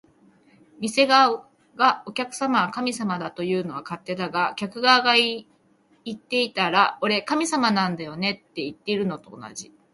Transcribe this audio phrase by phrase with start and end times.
[0.79, 5.45] 店側が「お客様は神様だ」というのは勝手だが、客側が言
[6.11, 9.71] っていたら「俺、神様なんだよね」っていってるのと同じ